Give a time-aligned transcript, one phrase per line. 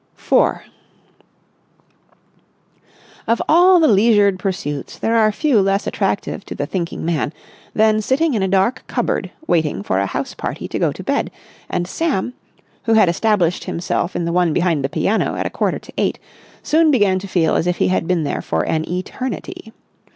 [0.15, 0.63] §4
[3.27, 7.31] Of all the leisured pursuits, there are few less attractive to the thinking man
[7.75, 11.29] than sitting in a dark cupboard waiting for a house party to go to bed;
[11.69, 12.33] and Sam,
[12.85, 16.17] who had established himself in the one behind the piano at a quarter to eight,
[16.63, 19.71] soon began to feel as if he had been there for an eternity.